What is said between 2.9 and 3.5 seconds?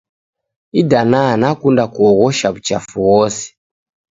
whose.